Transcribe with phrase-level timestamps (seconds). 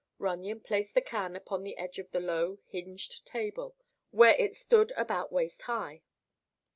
[0.17, 3.75] Runyon placed the can upon the edge of the low hinged table,
[4.09, 6.01] where it stood about waist high.